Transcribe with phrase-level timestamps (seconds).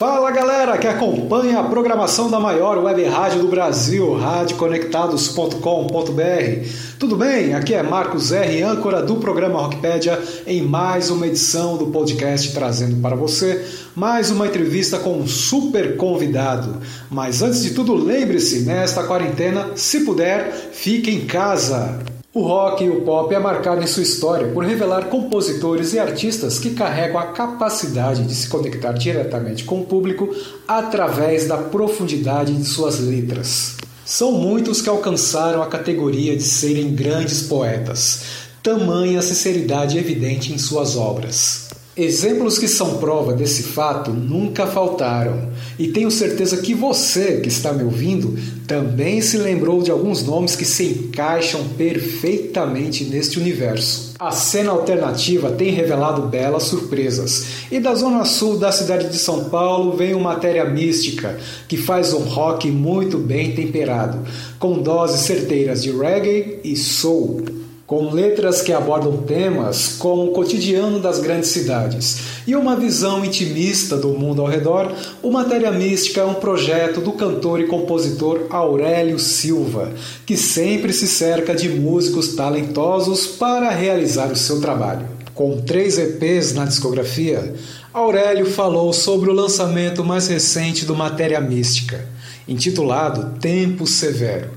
[0.00, 6.68] Fala galera que acompanha a programação da maior web rádio do Brasil, radioconectados.com.br.
[7.00, 7.52] Tudo bem?
[7.52, 13.02] Aqui é Marcos R, âncora do programa Rockpedia, em mais uma edição do podcast trazendo
[13.02, 13.66] para você
[13.96, 16.80] mais uma entrevista com um super convidado.
[17.10, 22.17] Mas antes de tudo, lembre-se, nesta quarentena, se puder, fique em casa.
[22.34, 26.58] O rock e o pop é marcado em sua história por revelar compositores e artistas
[26.58, 30.28] que carregam a capacidade de se conectar diretamente com o público
[30.66, 33.78] através da profundidade de suas letras.
[34.04, 38.22] São muitos que alcançaram a categoria de serem grandes poetas,
[38.62, 41.67] tamanha sinceridade evidente em suas obras.
[41.98, 47.72] Exemplos que são prova desse fato nunca faltaram, e tenho certeza que você que está
[47.72, 48.38] me ouvindo
[48.68, 54.14] também se lembrou de alguns nomes que se encaixam perfeitamente neste universo.
[54.16, 59.46] A cena alternativa tem revelado belas surpresas, e da zona sul da cidade de São
[59.46, 64.20] Paulo vem uma matéria mística que faz um rock muito bem temperado,
[64.56, 71.00] com doses certeiras de reggae e soul com letras que abordam temas como o cotidiano
[71.00, 76.24] das grandes cidades e uma visão intimista do mundo ao redor, o Matéria Mística é
[76.24, 79.90] um projeto do cantor e compositor Aurélio Silva,
[80.26, 85.08] que sempre se cerca de músicos talentosos para realizar o seu trabalho.
[85.34, 87.54] Com três EPs na discografia,
[87.90, 92.06] Aurélio falou sobre o lançamento mais recente do Matéria Mística,
[92.46, 94.50] intitulado Tempo Severo,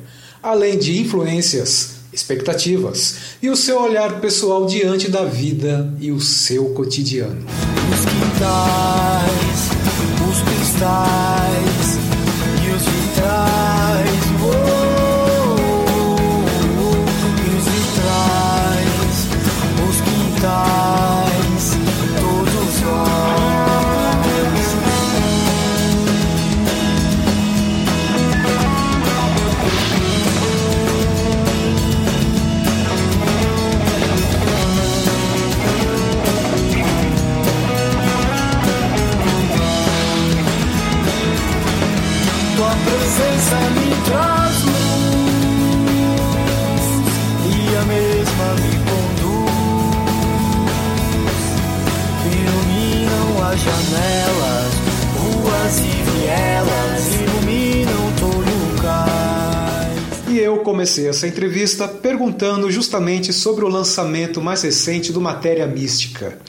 [0.44, 6.70] além de influências expectativas e o seu olhar pessoal diante da vida e o seu
[6.73, 7.45] cotidiano.
[7.94, 9.70] Os quintais,
[10.30, 11.98] os cristais
[12.64, 14.23] e os vitrais.
[14.44, 15.62] Oh, oh,
[16.80, 17.06] oh,
[17.45, 19.18] e os vitrais,
[19.90, 21.00] os quintais.
[60.81, 66.40] Comecei essa entrevista perguntando justamente sobre o lançamento mais recente do Matéria Mística,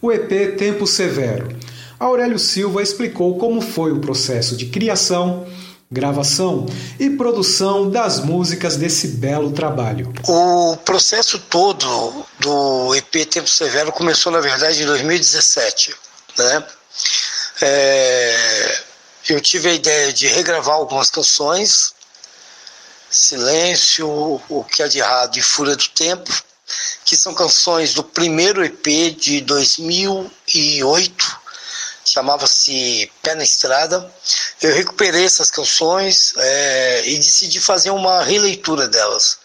[0.00, 1.54] o EP Tempo Severo.
[2.00, 5.46] Aurélio Silva explicou como foi o processo de criação,
[5.90, 6.64] gravação
[6.98, 10.10] e produção das músicas desse belo trabalho.
[10.26, 15.94] O processo todo do EP Tempo Severo começou, na verdade, em 2017
[16.38, 16.64] né?
[17.60, 18.82] É,
[19.28, 21.92] eu tive a ideia de regravar algumas canções,
[23.12, 24.08] Silêncio,
[24.48, 26.32] O que há de errado e Fúria do Tempo,
[27.04, 31.40] que são canções do primeiro EP de 2008,
[32.04, 34.10] chamava-se Pé na Estrada.
[34.60, 39.38] Eu recuperei essas canções é, e decidi fazer uma releitura delas.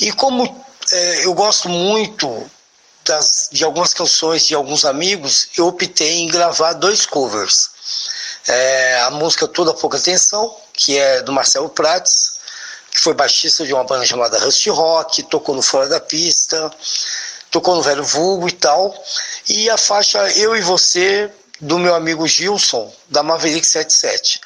[0.00, 2.50] E como é, eu gosto muito
[3.04, 7.70] das, de algumas canções de alguns amigos, eu optei em gravar dois covers.
[8.48, 12.35] É, a música Toda Pouca Atenção, que é do Marcelo Prates,
[12.96, 16.72] que foi baixista de uma banda chamada Rusty Rock, tocou no Fora da Pista,
[17.50, 19.04] tocou no Velho Vulgo e tal.
[19.46, 21.30] E a faixa Eu e Você,
[21.60, 24.40] do meu amigo Gilson, da Maverick 77.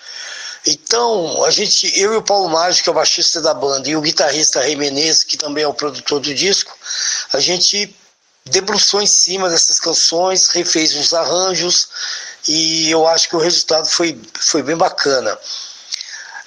[0.67, 3.95] Então, a gente, eu e o Paulo Mágico, que é o baixista da banda, e
[3.95, 6.77] o guitarrista Rei Menezes, que também é o produtor do disco,
[7.33, 7.97] a gente
[8.47, 11.89] debruçou em cima dessas canções, refez os arranjos
[12.49, 15.39] e eu acho que o resultado foi, foi bem bacana.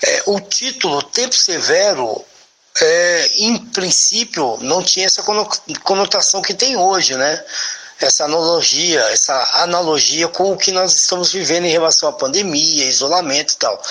[0.06, 2.24] É, o título Tempo Severo,
[2.82, 5.24] é, em princípio, não tinha essa
[5.84, 7.44] conotação que tem hoje, né?
[8.06, 13.54] essa analogia, essa analogia com o que nós estamos vivendo em relação à pandemia, isolamento
[13.54, 13.82] e tal.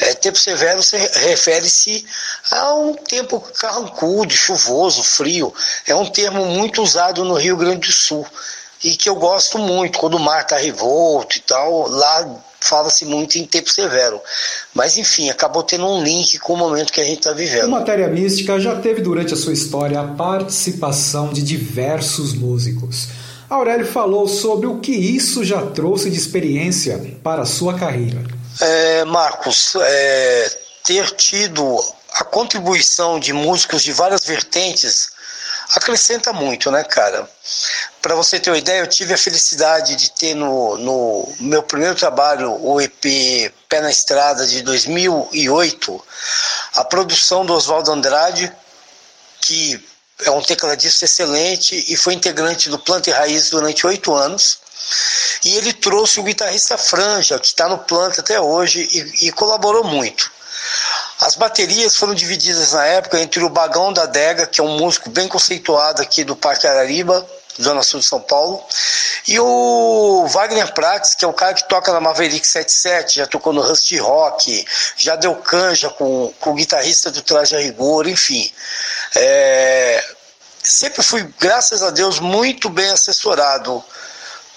[0.00, 0.80] É, tempo severo
[1.12, 2.04] refere-se
[2.50, 5.54] a um tempo carrancudo, chuvoso, frio.
[5.86, 8.26] É um termo muito usado no Rio Grande do Sul
[8.82, 9.98] e que eu gosto muito.
[9.98, 12.26] Quando o mar está revolto e tal, lá
[12.68, 14.20] fala-se muito em tempo severo.
[14.72, 17.66] Mas enfim, acabou tendo um link com o momento que a gente está vivendo.
[17.66, 23.08] O Matéria Mística já teve durante a sua história a participação de diversos músicos.
[23.48, 28.22] Aurélio falou sobre o que isso já trouxe de experiência para a sua carreira.
[28.60, 31.78] É, Marcos, é, ter tido
[32.14, 35.13] a contribuição de músicos de várias vertentes
[35.70, 37.28] acrescenta muito, né, cara?
[38.00, 41.94] Para você ter uma ideia, eu tive a felicidade de ter no, no meu primeiro
[41.94, 46.06] trabalho, o EP Pé na Estrada de 2008,
[46.74, 48.52] a produção do Oswaldo Andrade,
[49.40, 49.82] que
[50.22, 54.58] é um tecladista excelente e foi integrante do Planta e Raiz durante oito anos.
[55.44, 59.84] E ele trouxe o guitarrista Franja, que está no Planta até hoje e, e colaborou
[59.84, 60.30] muito.
[61.20, 65.10] As baterias foram divididas na época entre o Bagão da Dega, que é um músico
[65.10, 67.26] bem conceituado aqui do Parque Arariba,
[67.60, 68.62] Zona Sul de São Paulo,
[69.26, 73.52] e o Wagner Prates, que é o cara que toca na Maverick 77, já tocou
[73.52, 74.66] no Rusty Rock,
[74.96, 78.52] já deu canja com, com o guitarrista do Traje a Rigor, enfim.
[79.14, 80.04] É,
[80.62, 83.82] sempre fui, graças a Deus, muito bem assessorado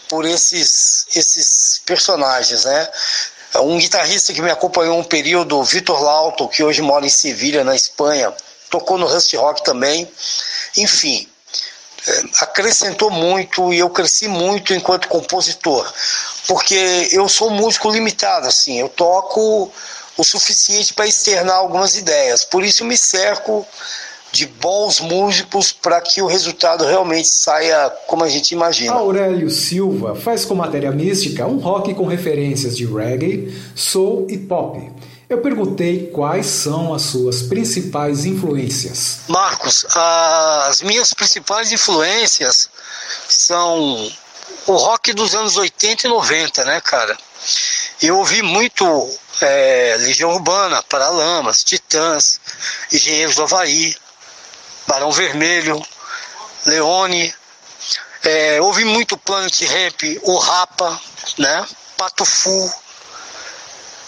[0.10, 2.90] por esses, esses personagens, né?
[3.62, 7.76] Um guitarrista que me acompanhou um período, Vitor Lauto, que hoje mora em Sevilha, na
[7.76, 8.34] Espanha,
[8.70, 10.10] tocou no Rusty Rock também.
[10.76, 11.28] Enfim,
[12.08, 15.92] é, acrescentou muito e eu cresci muito enquanto compositor,
[16.48, 19.72] porque eu sou músico limitado, assim, eu toco
[20.16, 23.68] o suficiente para externar algumas ideias, por isso me cerco
[24.38, 28.94] de bons músicos para que o resultado realmente saia como a gente imagina.
[28.94, 34.92] Aurélio Silva faz com matéria mística um rock com referências de reggae, soul e pop.
[35.28, 39.22] Eu perguntei quais são as suas principais influências.
[39.28, 42.70] Marcos, as minhas principais influências
[43.28, 44.12] são
[44.68, 47.18] o rock dos anos 80 e 90, né, cara?
[48.04, 48.86] Eu ouvi muito
[49.42, 52.40] é, Legião Urbana, Paralamas, Titãs,
[52.94, 53.96] Engenheiros do Havaí,
[54.88, 55.86] Barão Vermelho,
[56.66, 57.34] Leone.
[58.24, 61.00] É, ouvi muito Planet Ramp, o Rapa,
[61.38, 61.68] né?
[61.98, 62.74] Pato Fu.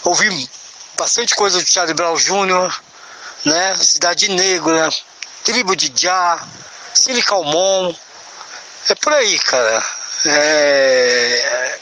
[0.04, 0.50] Ouvi
[0.96, 2.74] bastante coisa do Charlie Brown Jr.,
[3.44, 3.76] né?
[3.76, 4.90] Cidade Negra,
[5.44, 6.42] Tribo de Já,
[6.94, 7.94] Silicalmon.
[8.88, 9.84] É por aí, cara.
[10.26, 11.78] É...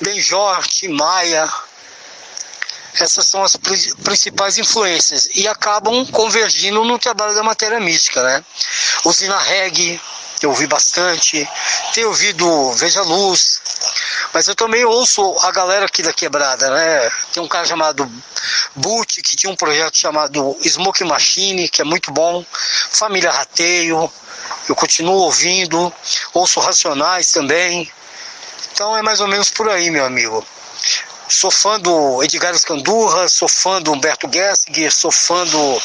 [0.00, 1.52] Benjor, Maia,
[2.94, 8.44] essas são as principais influências e acabam convergindo no trabalho da matéria mística, né?
[9.04, 10.00] Usina Reg,
[10.42, 11.48] eu ouvi bastante,
[11.92, 13.60] tenho ouvido Veja Luz,
[14.32, 17.10] mas eu também ouço a galera aqui da quebrada, né?
[17.32, 18.10] Tem um cara chamado
[18.74, 22.44] Boot, que tinha um projeto chamado Smoke Machine, que é muito bom,
[22.90, 24.10] Família Rateio,
[24.68, 25.92] eu continuo ouvindo,
[26.34, 27.90] ouço Racionais também.
[28.72, 30.46] Então é mais ou menos por aí, meu amigo.
[31.28, 35.82] Sou fã do Edgar Escandurra, sou fã do Humberto Gessinger, sou fã do,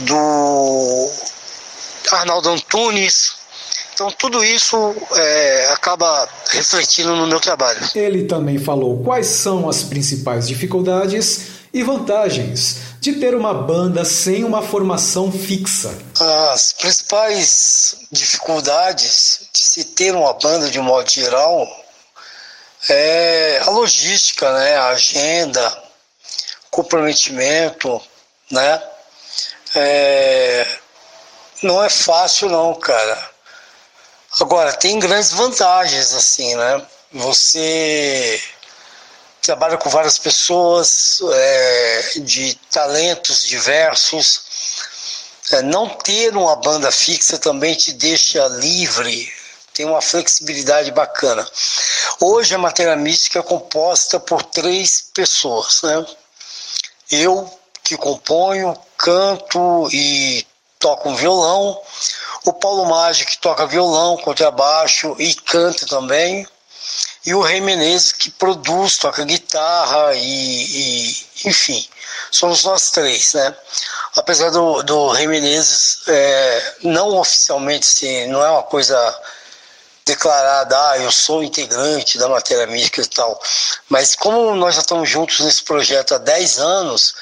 [0.00, 1.10] do
[2.12, 3.34] Arnaldo Antunes.
[3.94, 7.78] Então tudo isso é, acaba refletindo no meu trabalho.
[7.94, 14.42] Ele também falou quais são as principais dificuldades e vantagens de ter uma banda sem
[14.42, 15.96] uma formação fixa.
[16.52, 21.79] As principais dificuldades de se ter uma banda de modo geral
[22.88, 24.76] é a logística, né?
[24.76, 25.82] A agenda,
[26.70, 28.00] comprometimento,
[28.50, 28.82] né?
[29.74, 30.66] É,
[31.62, 33.30] não é fácil não, cara.
[34.40, 36.86] Agora, tem grandes vantagens, assim, né?
[37.12, 38.40] Você
[39.42, 44.42] trabalha com várias pessoas é, de talentos diversos.
[45.52, 49.39] É, não ter uma banda fixa também te deixa livre
[49.74, 51.46] tem uma flexibilidade bacana.
[52.20, 56.06] Hoje a matéria mística é composta por três pessoas, né?
[57.10, 57.50] Eu
[57.82, 60.46] que componho, canto e
[60.78, 61.80] toco um violão,
[62.44, 66.46] o Paulo Maggi que toca violão, contrabaixo e canta também,
[67.24, 71.86] e o Rei Menezes que produz, toca guitarra e, e enfim,
[72.30, 73.54] somos nós três, né?
[74.16, 78.96] Apesar do, do Rei Menezes é, não oficialmente, assim, não é uma coisa
[80.04, 83.40] declarada, ah, eu sou integrante da matéria mística e tal.
[83.88, 87.14] Mas como nós já estamos juntos nesse projeto há 10 anos,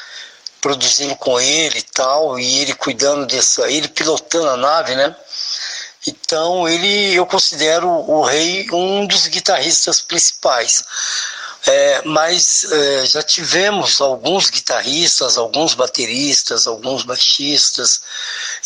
[0.60, 5.14] produzindo com ele e tal, e ele cuidando dessa, ele pilotando a nave, né?
[6.06, 10.82] Então ele, eu considero o Rei um dos guitarristas principais.
[11.66, 18.00] É, mas é, já tivemos alguns guitarristas, alguns bateristas, alguns baixistas.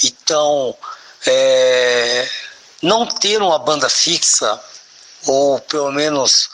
[0.04, 0.76] Então,
[1.26, 2.28] é,
[2.83, 4.61] não ter uma banda fixa,
[5.27, 6.51] ou pelo menos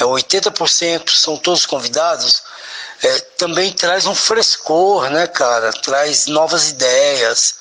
[0.00, 2.42] é, 80% são todos convidados,
[3.02, 5.72] é, também traz um frescor, né, cara?
[5.72, 7.54] Traz novas ideias.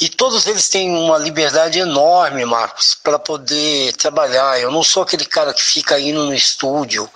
[0.00, 4.58] E todos eles têm uma liberdade enorme, Marcos, para poder trabalhar.
[4.58, 7.08] Eu não sou aquele cara que fica indo no estúdio,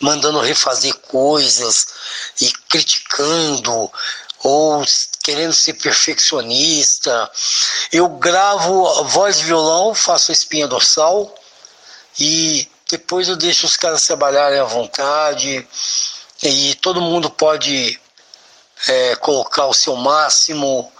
[0.00, 1.86] mandando refazer coisas
[2.40, 3.90] e criticando
[4.44, 4.84] ou
[5.26, 7.28] querendo ser perfeccionista.
[7.90, 11.34] Eu gravo voz e violão, faço a espinha dorsal
[12.16, 15.66] e depois eu deixo os caras trabalharem à vontade
[16.40, 18.00] e todo mundo pode
[18.86, 20.92] é, colocar o seu máximo,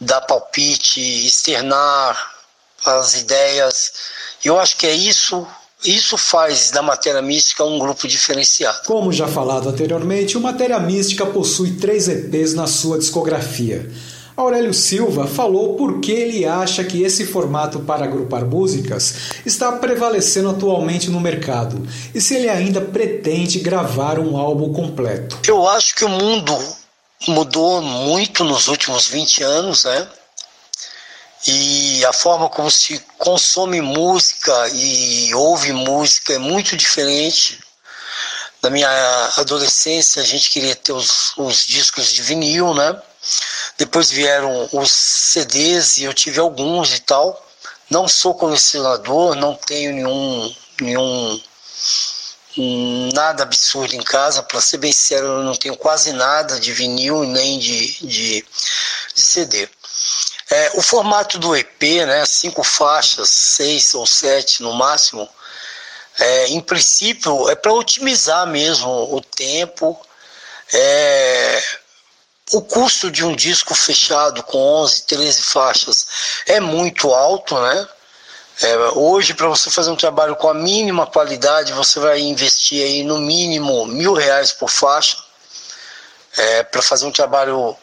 [0.00, 2.34] dar palpite, externar
[2.84, 3.92] as ideias.
[4.44, 5.46] Eu acho que é isso
[5.84, 8.80] isso faz da Matéria Mística um grupo diferenciado.
[8.86, 13.90] Como já falado anteriormente, o Matéria Mística possui três EPs na sua discografia.
[14.36, 20.50] Aurélio Silva falou por que ele acha que esse formato para agrupar músicas está prevalecendo
[20.50, 25.38] atualmente no mercado e se ele ainda pretende gravar um álbum completo.
[25.46, 26.56] Eu acho que o mundo
[27.28, 30.08] mudou muito nos últimos 20 anos, né?
[31.46, 37.58] E a forma como se consome música e ouve música é muito diferente.
[38.62, 38.88] Na minha
[39.38, 42.94] adolescência, a gente queria ter os, os discos de vinil, né?
[43.78, 47.46] Depois vieram os CDs e eu tive alguns e tal.
[47.88, 51.40] Não sou colecionador, não tenho nenhum, nenhum
[53.14, 54.42] nada absurdo em casa.
[54.42, 58.44] Para ser bem sincero, eu não tenho quase nada de vinil nem de, de,
[59.14, 59.68] de CD.
[60.52, 65.28] É, o formato do EP, né, cinco faixas, seis ou sete no máximo,
[66.18, 69.98] é, em princípio é para otimizar mesmo o tempo.
[70.72, 71.62] É,
[72.52, 76.06] o custo de um disco fechado com 11, 13 faixas
[76.46, 77.88] é muito alto, né?
[78.62, 83.02] É, hoje, para você fazer um trabalho com a mínima qualidade, você vai investir aí
[83.02, 85.16] no mínimo mil reais por faixa.
[86.36, 87.76] É, para fazer um trabalho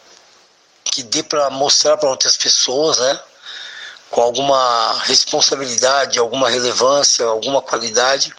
[0.97, 3.19] que dê para mostrar para outras pessoas, né?
[4.09, 8.33] Com alguma responsabilidade, alguma relevância, alguma qualidade.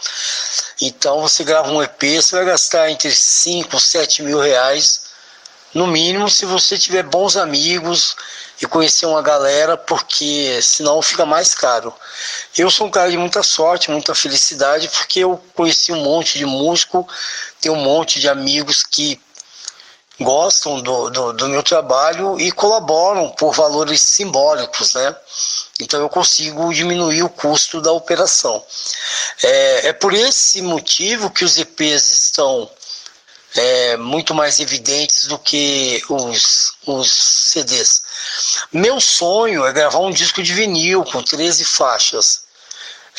[0.80, 5.02] Então você grava um EP, você vai gastar entre 5 7 mil reais
[5.72, 8.16] no mínimo, se você tiver bons amigos
[8.60, 11.94] e conhecer uma galera, porque senão fica mais caro.
[12.56, 16.44] Eu sou um cara de muita sorte, muita felicidade, porque eu conheci um monte de
[16.44, 17.06] músico,
[17.60, 19.20] tenho um monte de amigos que
[20.20, 25.16] gostam do, do, do, meu trabalho e colaboram por valores simbólicos, né?
[25.80, 28.64] Então eu consigo diminuir o custo da operação.
[29.42, 32.68] É, é por esse motivo que os EPs estão
[33.56, 38.02] é, muito mais evidentes do que os, os CDs.
[38.72, 42.47] Meu sonho é gravar um disco de vinil com 13 faixas.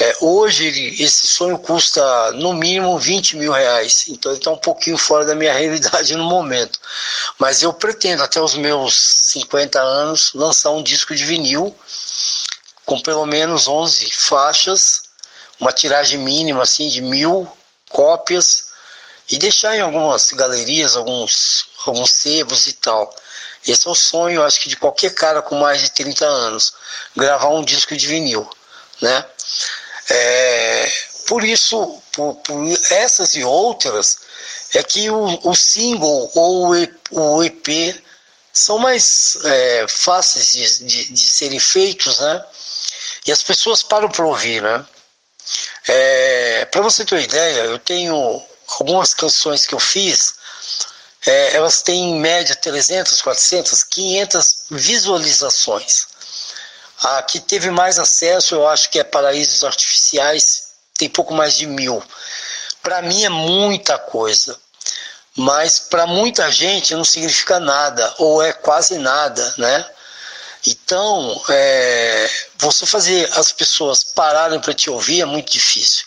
[0.02, 4.98] É, hoje esse sonho custa no mínimo 20 mil reais, então ele está um pouquinho
[4.98, 6.80] fora da minha realidade no momento.
[7.38, 8.96] Mas eu pretendo até os meus
[9.34, 11.76] 50 anos lançar um disco de vinil
[12.86, 15.04] com pelo menos 11 faixas,
[15.60, 17.46] uma tiragem mínima assim de mil
[17.90, 18.70] cópias
[19.30, 23.14] e deixar em algumas galerias, alguns, alguns sebos e tal.
[23.68, 26.74] Esse é o sonho, acho que de qualquer cara com mais de 30 anos,
[27.16, 28.50] gravar um disco de vinil,
[29.02, 29.26] né?
[30.10, 30.92] É,
[31.28, 34.20] por isso, por, por, essas e outras,
[34.74, 36.76] é que o, o single ou
[37.12, 38.04] o EP
[38.52, 42.46] são mais é, fáceis de, de, de, serem feitos, né?
[43.26, 44.86] E as pessoas param para ouvir, né?
[45.88, 50.36] É, para você ter uma ideia, eu tenho algumas canções que eu fiz,
[51.26, 56.08] é, elas têm em média 300, 400, 500 visualizações.
[57.02, 61.66] A que teve mais acesso, eu acho que é Paraísos Artificiais, tem pouco mais de
[61.66, 62.04] mil.
[62.82, 64.60] Para mim é muita coisa,
[65.36, 69.86] mas para muita gente não significa nada, ou é quase nada, né?
[70.68, 76.06] Então, é, você fazer as pessoas pararem para te ouvir é muito difícil.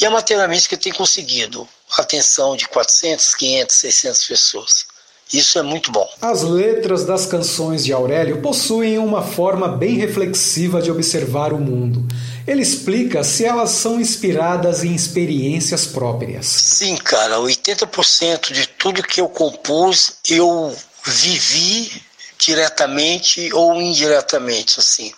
[0.00, 4.86] E a matéria mística tem conseguido atenção de 400, 500, 600 pessoas.
[5.32, 6.08] Isso é muito bom.
[6.20, 12.06] As letras das canções de Aurélio possuem uma forma bem reflexiva de observar o mundo.
[12.46, 16.46] Ele explica se elas são inspiradas em experiências próprias.
[16.46, 22.02] Sim, cara, 80% de tudo que eu compus eu vivi
[22.38, 25.12] diretamente ou indiretamente, assim.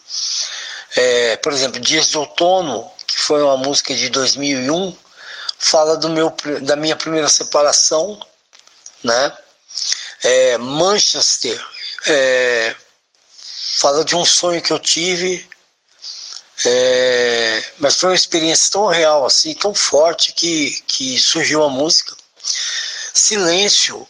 [0.96, 4.94] É, por exemplo, Dias de Outono, que foi uma música de 2001,
[5.58, 8.20] fala do meu, da minha primeira separação,
[9.02, 9.32] né?
[10.24, 11.64] É, Manchester.
[12.06, 12.74] É,
[13.78, 15.46] fala de um sonho que eu tive,
[16.64, 22.16] é, mas foi uma experiência tão real, assim, tão forte que, que surgiu a música.
[23.12, 24.08] Silêncio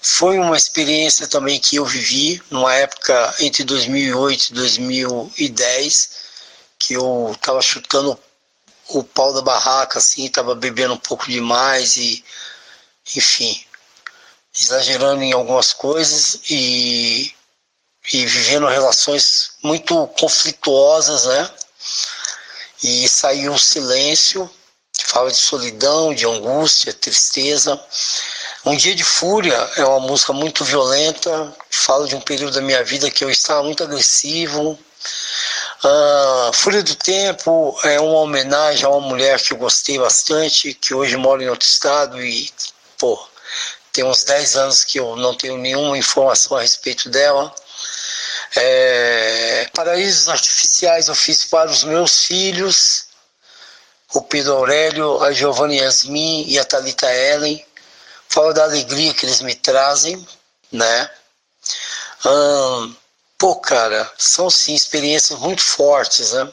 [0.00, 6.10] foi uma experiência também que eu vivi numa época entre 2008 e 2010,
[6.78, 8.16] que eu estava chutando
[8.88, 12.24] o pau da barraca, assim, estava bebendo um pouco demais e,
[13.16, 13.65] enfim,
[14.60, 17.34] exagerando em algumas coisas e
[18.12, 21.50] e vivendo relações muito conflituosas, né?
[22.82, 24.48] E saiu o silêncio,
[24.92, 27.80] que fala de solidão, de angústia, tristeza.
[28.64, 32.82] Um Dia de Fúria é uma música muito violenta, fala de um período da minha
[32.84, 34.78] vida que eu estava muito agressivo.
[35.84, 40.94] Uh, Fúria do Tempo é uma homenagem a uma mulher que eu gostei bastante, que
[40.94, 42.50] hoje mora em outro estado e,
[42.98, 43.18] pô,
[43.96, 47.52] tem uns 10 anos que eu não tenho nenhuma informação a respeito dela.
[48.54, 53.06] É, Paraísos Artificiais eu fiz para os meus filhos,
[54.12, 57.64] o Pedro Aurélio, a Giovanna Yasmin e a Talita Ellen.
[58.28, 60.26] Fala da alegria que eles me trazem,
[60.70, 61.10] né?
[62.26, 62.94] Hum,
[63.38, 66.52] pô, cara, são sim experiências muito fortes, né?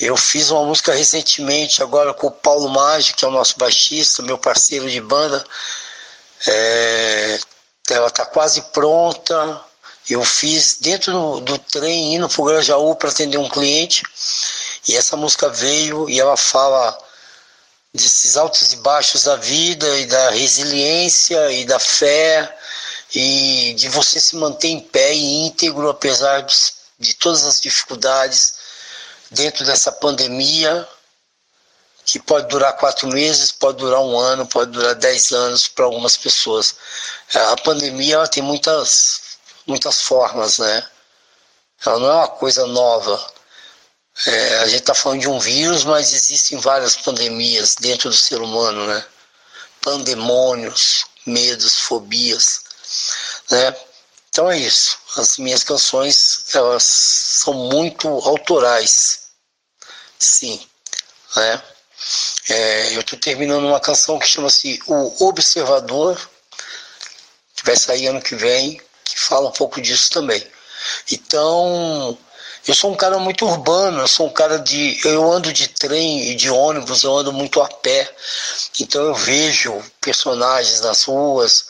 [0.00, 4.22] Eu fiz uma música recentemente agora com o Paulo Maggi, que é o nosso baixista,
[4.22, 5.44] meu parceiro de banda.
[6.46, 7.38] É,
[7.90, 9.60] ela está quase pronta.
[10.08, 14.02] Eu fiz dentro do, do trem indo para o Grajaú para atender um cliente.
[14.86, 16.96] E essa música veio e ela fala
[17.92, 22.56] desses altos e baixos da vida e da resiliência e da fé
[23.14, 26.54] e de você se manter em pé e íntegro apesar de,
[26.98, 28.54] de todas as dificuldades
[29.30, 30.86] dentro dessa pandemia
[32.08, 36.16] que pode durar quatro meses, pode durar um ano, pode durar dez anos para algumas
[36.16, 36.74] pessoas.
[37.34, 39.36] A pandemia ela tem muitas,
[39.66, 40.88] muitas formas, né?
[41.84, 43.32] Ela não é uma coisa nova.
[44.26, 48.40] É, a gente está falando de um vírus, mas existem várias pandemias dentro do ser
[48.40, 49.04] humano, né?
[49.82, 52.62] Pandemônios, medos, fobias,
[53.50, 53.76] né?
[54.30, 54.98] Então é isso.
[55.18, 59.28] As minhas canções elas são muito autorais,
[60.18, 60.66] sim,
[61.36, 61.62] né?
[62.48, 66.18] É, eu estou terminando uma canção que chama-se O Observador,
[67.54, 70.44] que vai sair ano que vem, que fala um pouco disso também.
[71.10, 72.16] Então,
[72.66, 75.00] eu sou um cara muito urbano, eu sou um cara de.
[75.02, 78.14] Eu ando de trem e de ônibus, eu ando muito a pé.
[78.78, 81.66] Então eu vejo personagens nas ruas,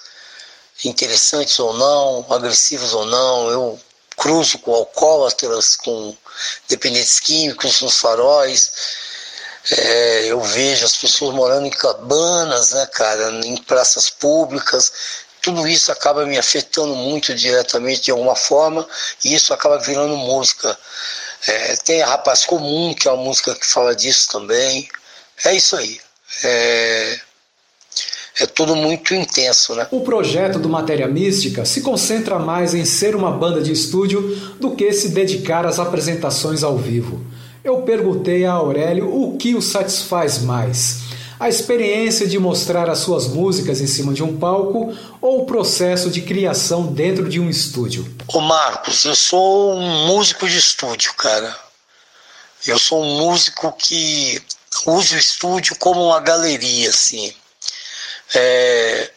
[0.84, 3.48] interessantes ou não, agressivos ou não.
[3.48, 3.80] Eu
[4.16, 6.16] cruzo com alcoólatras, com
[6.68, 8.72] dependentes químicos nos faróis.
[9.70, 14.92] É, eu vejo as pessoas morando em cabanas, né, cara, em praças públicas.
[15.42, 18.86] Tudo isso acaba me afetando muito diretamente de alguma forma
[19.24, 20.76] e isso acaba virando música.
[21.46, 24.88] É, tem a Rapaz Comum, que é uma música que fala disso também.
[25.44, 26.00] É isso aí.
[26.42, 27.20] É,
[28.40, 29.86] é tudo muito intenso, né?
[29.90, 34.74] O projeto do Matéria Mística se concentra mais em ser uma banda de estúdio do
[34.74, 37.24] que se dedicar às apresentações ao vivo
[37.68, 41.08] eu perguntei a Aurélio o que o satisfaz mais.
[41.38, 46.10] A experiência de mostrar as suas músicas em cima de um palco ou o processo
[46.10, 48.12] de criação dentro de um estúdio?
[48.26, 51.56] Ô Marcos, eu sou um músico de estúdio, cara.
[52.66, 54.42] Eu sou um músico que
[54.84, 57.32] usa o estúdio como uma galeria, assim.
[58.34, 59.10] É,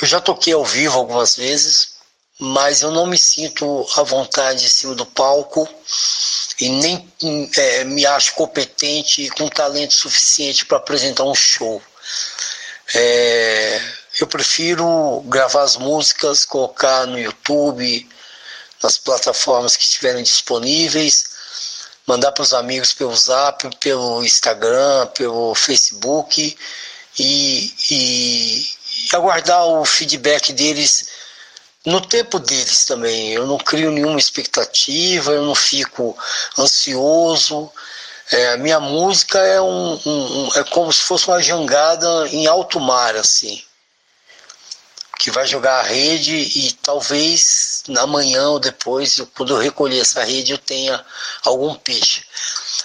[0.00, 1.97] eu já toquei ao vivo algumas vezes,
[2.38, 5.68] mas eu não me sinto à vontade em cima do palco
[6.60, 7.12] e nem
[7.56, 11.82] é, me acho competente e com talento suficiente para apresentar um show.
[12.94, 13.80] É,
[14.20, 18.08] eu prefiro gravar as músicas, colocar no YouTube,
[18.82, 21.24] nas plataformas que estiverem disponíveis,
[22.06, 26.56] mandar para os amigos pelo Zap, pelo Instagram, pelo Facebook
[27.18, 28.68] e, e,
[29.10, 31.17] e aguardar o feedback deles
[31.84, 33.32] no tempo deles também.
[33.32, 36.16] Eu não crio nenhuma expectativa, eu não fico
[36.58, 37.70] ansioso.
[38.30, 42.46] É, a minha música é, um, um, um, é como se fosse uma jangada em
[42.46, 43.62] alto mar, assim.
[45.18, 50.52] Que vai jogar a rede e talvez amanhã ou depois, quando eu recolher essa rede,
[50.52, 51.04] eu tenha
[51.44, 52.22] algum peixe.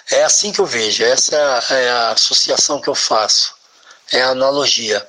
[0.09, 3.53] É assim que eu vejo, essa é a associação que eu faço,
[4.11, 5.05] é a analogia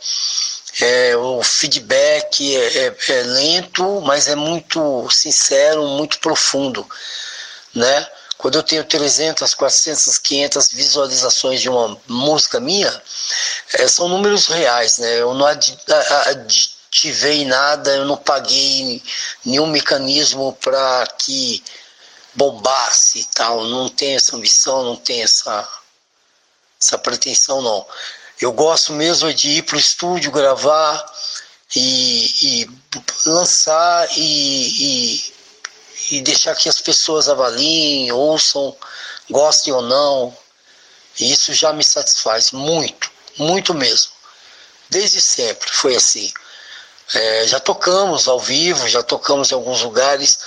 [0.81, 6.89] é, o feedback é, é, é, lento, mas é muito sincero, muito profundo,
[7.75, 8.07] né?
[8.37, 13.03] Quando eu tenho 300, 400, 500 visualizações de uma música minha,
[13.75, 15.21] é, são números reais, né?
[15.21, 19.03] Eu não aditivei nada, eu não paguei
[19.45, 21.63] nenhum mecanismo para que
[22.35, 23.65] bombasse e tal.
[23.65, 25.67] Não tem essa ambição, não tem essa,
[26.81, 27.87] essa pretensão, não.
[28.41, 31.05] Eu gosto mesmo de ir para o estúdio gravar
[31.75, 32.71] e, e
[33.27, 35.35] lançar e, e,
[36.11, 38.75] e, deixar que as pessoas avaliem, ouçam,
[39.31, 40.37] gostem ou não.
[41.19, 44.13] E isso já me satisfaz muito, muito mesmo.
[44.91, 46.31] Desde sempre foi assim.
[47.15, 50.39] É, já tocamos ao vivo, já tocamos em alguns lugares,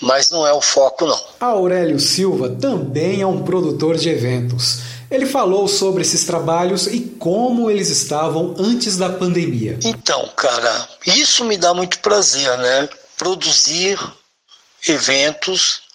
[0.00, 1.22] mas não é o foco não.
[1.38, 4.95] Aurélio Silva também é um produtor de eventos.
[5.10, 9.78] Ele falou sobre esses trabalhos e como eles estavam antes da pandemia.
[9.84, 12.88] Então, cara, isso me dá muito prazer, né?
[13.16, 13.98] Produzir
[14.86, 15.85] eventos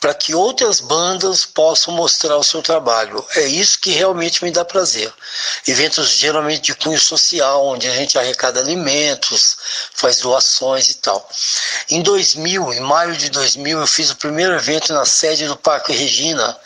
[0.00, 3.24] para que outras bandas possam mostrar o seu trabalho.
[3.34, 5.12] É isso que realmente me dá prazer.
[5.66, 9.56] Eventos geralmente de cunho social, onde a gente arrecada alimentos,
[9.94, 11.28] faz doações e tal.
[11.90, 15.92] Em 2000, em maio de 2000, eu fiz o primeiro evento na sede do Parque
[15.92, 16.56] Regina,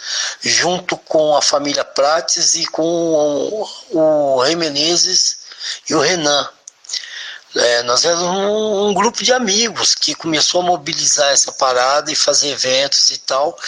[0.40, 5.38] junto com a família Prates e com o, o Rei Menezes
[5.88, 6.48] e o Renan.
[7.56, 12.14] É, nós éramos um, um, grupo de amigos que começou a mobilizar essa parada e
[12.16, 13.58] fazer eventos e tal.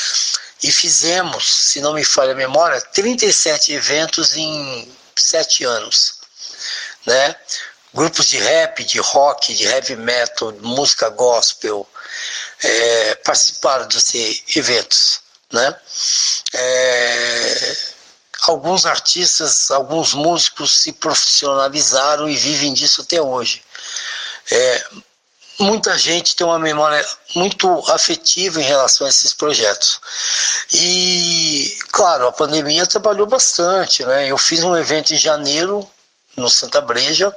[0.62, 6.14] E fizemos, se não me falha a memória, 37 eventos em sete anos.
[7.04, 7.34] Né?
[7.92, 11.86] Grupos de rap, de rock, de heavy metal, música gospel
[12.62, 15.20] é, participaram desses eventos.
[15.52, 15.76] Né?
[16.52, 17.76] É,
[18.42, 23.62] alguns artistas, alguns músicos se profissionalizaram e vivem disso até hoje.
[24.50, 24.84] É,
[25.58, 30.00] muita gente tem uma memória muito afetiva em relação a esses projetos.
[30.72, 34.04] E, claro, a pandemia trabalhou bastante.
[34.04, 34.28] Né?
[34.28, 35.88] Eu fiz um evento em janeiro,
[36.36, 37.34] no Santa Breja,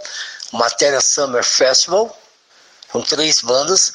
[0.52, 2.18] Matéria Summer Festival,
[2.89, 3.94] com três bandas.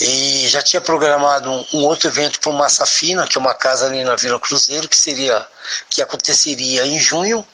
[0.00, 3.54] E já tinha programado um, um outro evento para o Massa Fina, que é uma
[3.54, 5.46] casa ali na Vila Cruzeiro, que seria
[5.88, 7.46] que aconteceria em junho.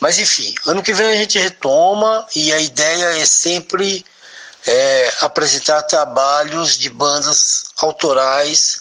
[0.00, 4.04] Mas enfim, ano que vem a gente retoma e a ideia é sempre
[4.66, 8.80] é, apresentar trabalhos de bandas autorais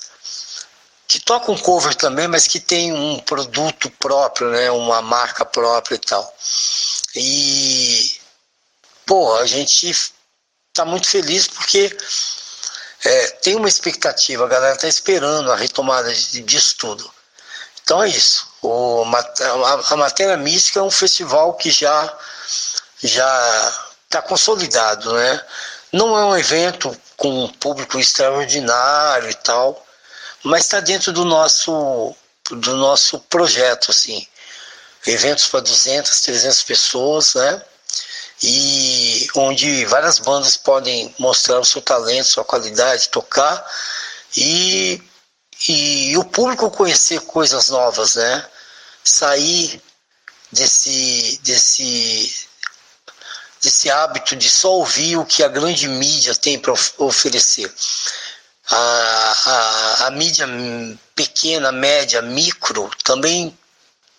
[1.07, 5.99] que tocam cover também, mas que tem um produto próprio, né, uma marca própria e
[5.99, 6.35] tal.
[7.15, 8.19] E
[9.05, 11.95] pô, a gente está muito feliz porque
[13.03, 17.14] é, tem uma expectativa, a galera está esperando a retomada disso tudo.
[17.85, 18.47] Então é isso.
[18.63, 22.17] O, a, Matéria Mística é um festival que já
[23.03, 25.41] já está consolidado, né?
[25.91, 29.85] Não é um evento com um público extraordinário e tal,
[30.43, 32.15] mas está dentro do nosso
[32.49, 34.25] do nosso projeto, assim.
[35.05, 37.61] Eventos para 200, 300 pessoas, né?
[38.41, 43.63] E onde várias bandas podem mostrar o seu talento, sua qualidade, tocar
[44.35, 45.03] e
[45.71, 48.45] e o público conhecer coisas novas, né?
[49.03, 49.81] Sair
[50.51, 52.47] desse, desse,
[53.61, 57.73] desse hábito de só ouvir o que a grande mídia tem para oferecer.
[58.69, 60.47] A, a, a mídia
[61.15, 63.55] pequena, média, micro também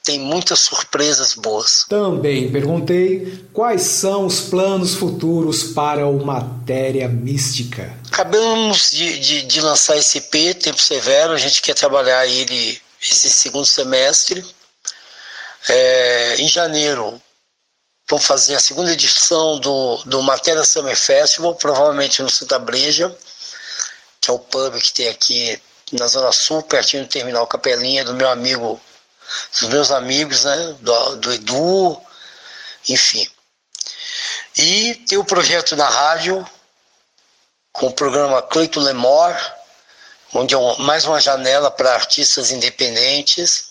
[0.06, 1.84] tem muitas surpresas boas.
[1.88, 7.92] Também perguntei quais são os planos futuros para o Matéria Mística.
[8.06, 13.28] Acabamos de, de, de lançar esse EP, Tempo Severo, a gente quer trabalhar ele esse
[13.28, 14.46] segundo semestre.
[15.68, 17.20] É, em janeiro,
[18.08, 23.12] vamos fazer a segunda edição do, do Matéria Summer Festival, provavelmente no Santa Breja,
[24.20, 28.14] que é o pub que tem aqui na Zona Sul, pertinho do Terminal Capelinha, do
[28.14, 28.80] meu amigo
[29.52, 30.76] dos meus amigos, né?
[30.80, 32.00] Do, do Edu,
[32.88, 33.28] enfim.
[34.56, 36.46] E tem o projeto da rádio,
[37.72, 39.36] com o programa Cleito Lemor,
[40.32, 43.66] onde é mais uma janela para artistas independentes.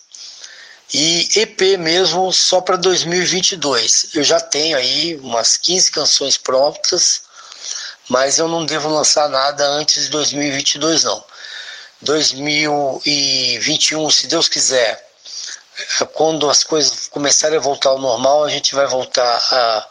[0.93, 4.09] E EP mesmo só para 2022.
[4.13, 7.23] Eu já tenho aí umas 15 canções prontas,
[8.07, 11.23] mas eu não devo lançar nada antes de 2022 não.
[12.01, 15.04] 2021, se Deus quiser,
[16.13, 19.87] quando as coisas começarem a voltar ao normal, a gente vai voltar a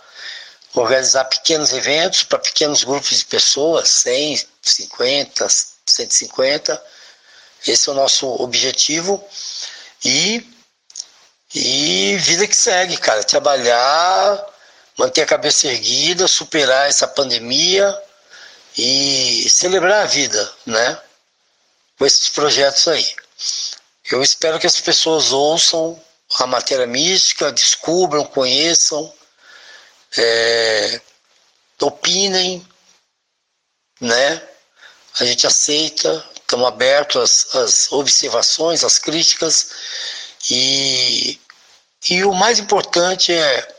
[0.74, 5.48] organizar pequenos eventos para pequenos grupos de pessoas, 100, 50,
[5.86, 6.82] 150.
[7.66, 9.24] Esse é o nosso objetivo.
[10.04, 10.46] E,
[11.54, 13.22] e vida que segue, cara.
[13.22, 14.44] Trabalhar,
[14.98, 17.96] manter a cabeça erguida, superar essa pandemia
[18.76, 21.00] e celebrar a vida, né?
[21.96, 23.06] Com esses projetos aí.
[24.10, 26.00] Eu espero que as pessoas ouçam
[26.38, 29.12] a matéria mística, descubram, conheçam,
[30.16, 31.00] é,
[31.80, 32.66] opinem,
[34.00, 34.42] né?
[35.20, 39.70] A gente aceita, estamos abertos às, às observações, às críticas
[40.50, 41.40] e,
[42.10, 43.76] e o mais importante é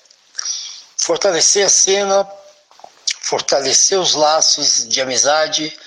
[0.98, 2.28] fortalecer a cena,
[3.22, 5.78] fortalecer os laços de amizade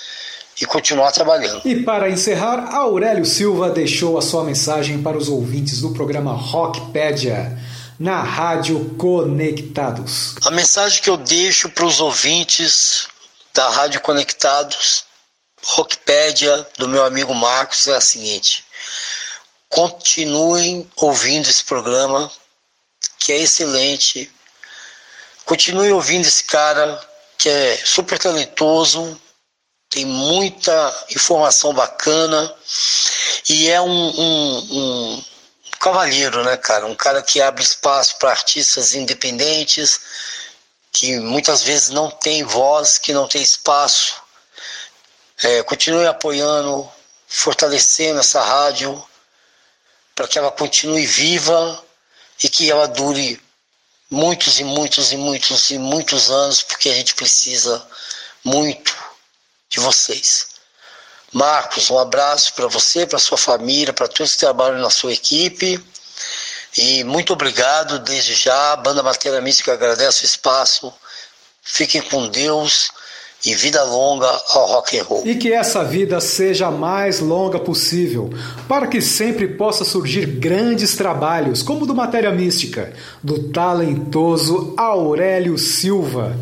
[0.61, 1.62] e continuar trabalhando.
[1.64, 7.57] E para encerrar, Aurélio Silva deixou a sua mensagem para os ouvintes do programa Rockpedia
[7.99, 10.35] na Rádio Conectados.
[10.44, 13.09] A mensagem que eu deixo para os ouvintes
[13.55, 15.05] da Rádio Conectados
[15.62, 18.64] Rockpedia do meu amigo Marcos é a seguinte:
[19.68, 22.31] continuem ouvindo esse programa,
[23.18, 24.31] que é excelente.
[25.44, 27.01] Continue ouvindo esse cara
[27.37, 29.18] que é super talentoso,
[29.99, 32.55] tem muita informação bacana
[33.49, 35.25] e é um, um, um
[35.81, 36.87] cavalheiro, né, cara?
[36.87, 40.01] Um cara que abre espaço para artistas independentes,
[40.93, 44.23] que muitas vezes não tem voz, que não tem espaço.
[45.43, 46.89] É, continue apoiando,
[47.27, 49.05] fortalecendo essa rádio
[50.15, 51.85] para que ela continue viva
[52.41, 53.43] e que ela dure
[54.09, 57.85] muitos e muitos e muitos e muitos anos, porque a gente precisa
[58.45, 59.08] muito
[59.68, 60.48] de vocês.
[61.33, 65.78] Marcos, um abraço para você, para sua família, para todos que trabalham na sua equipe.
[66.76, 68.72] E muito obrigado desde já.
[68.72, 70.92] A Banda Matéria Mística agradece o espaço.
[71.62, 72.90] Fiquem com Deus
[73.44, 75.26] e vida longa ao rock and roll.
[75.26, 78.31] E que essa vida seja a mais longa possível,
[78.66, 85.57] para que sempre possa surgir grandes trabalhos, como o do Matéria Mística, do talentoso Aurélio
[85.57, 86.37] Silva.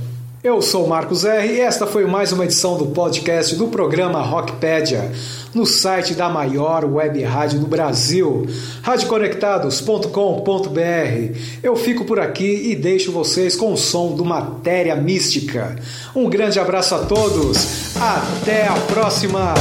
[0.44, 5.10] Eu sou Marcos R e esta foi mais uma edição do podcast do programa Rockpedia,
[5.54, 8.46] no site da maior web rádio do Brasil,
[8.82, 11.38] radioconectados.com.br.
[11.62, 15.74] Eu fico por aqui e deixo vocês com o som do Matéria Mística.
[16.14, 19.54] Um grande abraço a todos, até a próxima!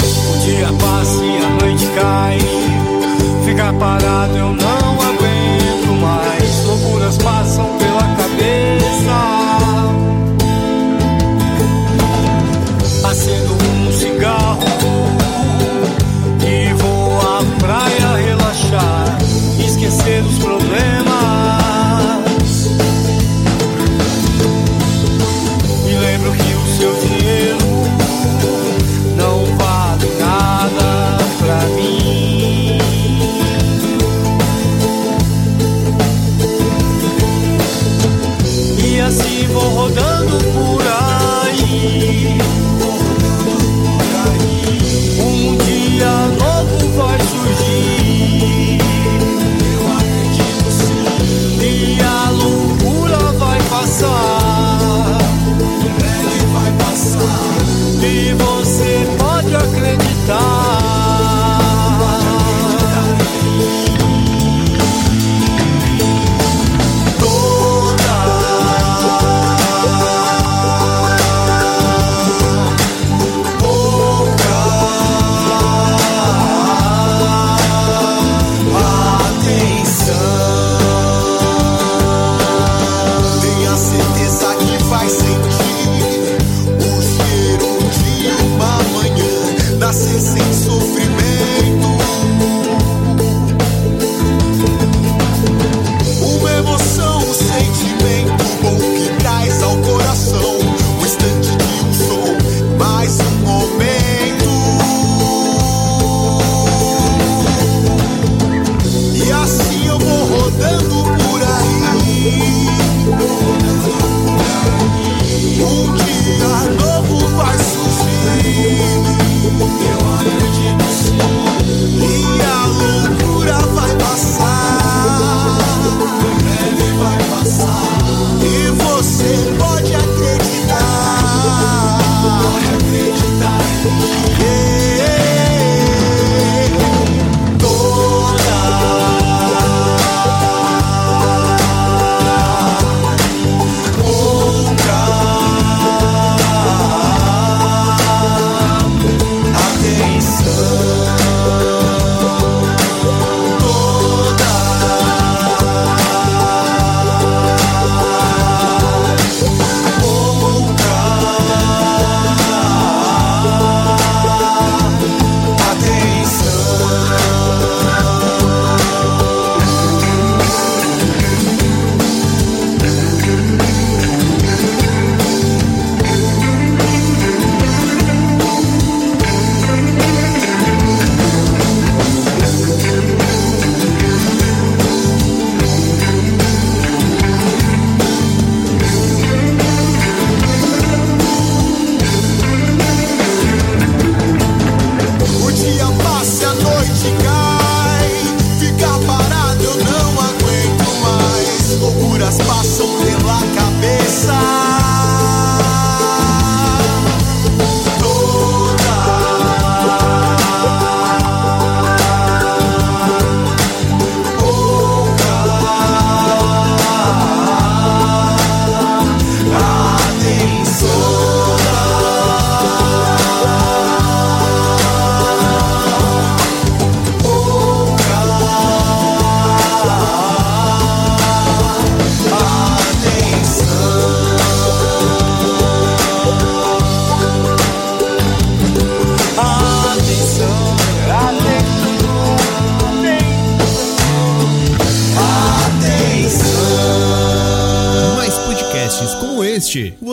[0.00, 2.38] O dia passa e a noite cai,
[3.44, 7.79] ficar parado eu não aguento mais, loucuras passam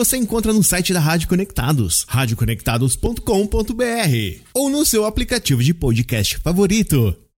[0.08, 7.27] você encontra no site da Rádio Conectados, radioconectados.com.br ou no seu aplicativo de podcast favorito.